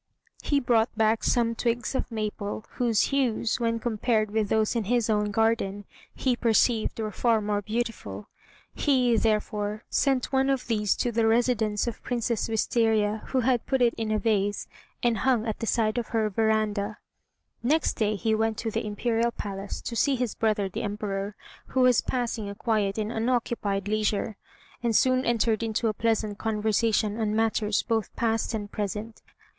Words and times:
He 0.41 0.59
brought 0.59 0.89
back 0.97 1.23
some 1.23 1.53
twigs 1.53 1.93
of 1.93 2.11
maple, 2.11 2.65
whose 2.71 3.01
hues, 3.13 3.59
when 3.59 3.77
compared 3.77 4.31
with 4.31 4.49
those 4.49 4.75
in 4.75 4.85
his 4.85 5.11
own 5.11 5.29
garden, 5.29 5.85
he 6.15 6.35
perceived 6.35 6.99
were 6.99 7.11
far 7.11 7.39
more 7.39 7.61
beautiful. 7.61 8.27
He, 8.73 9.15
therefore, 9.15 9.83
sent 9.91 10.33
one 10.33 10.49
of 10.49 10.65
these 10.65 10.95
to 10.95 11.11
the 11.11 11.27
residence 11.27 11.85
of 11.85 12.01
Princess 12.01 12.49
Wistaria, 12.49 13.21
who 13.27 13.41
had 13.41 13.59
it 13.59 13.65
put 13.67 13.79
in 13.83 14.09
a 14.09 14.17
vase, 14.17 14.67
and 15.03 15.19
hung 15.19 15.45
at 15.45 15.59
the 15.59 15.67
side 15.67 15.99
of 15.99 16.07
her 16.07 16.31
veranda. 16.31 16.97
Next 17.61 17.93
day 17.93 18.15
he 18.15 18.33
went 18.33 18.57
to 18.57 18.71
the 18.71 18.83
Imperial 18.83 19.29
Palace, 19.29 19.81
to 19.81 19.95
see 19.95 20.15
his 20.15 20.33
brother 20.33 20.67
the 20.67 20.81
Emperor, 20.81 21.35
who 21.67 21.81
was 21.81 22.01
passing 22.01 22.49
a 22.49 22.55
quiet 22.55 22.97
and 22.97 23.11
unoccupied 23.11 23.87
leisure, 23.87 24.35
and 24.81 24.95
soon 24.95 25.23
entered 25.25 25.61
into 25.61 25.89
a 25.89 25.93
pleasant 25.93 26.39
conversation 26.39 27.19
on 27.19 27.35
matters 27.35 27.83
both 27.83 28.11
past 28.15 28.55
and 28.55 28.71
present. 28.71 29.21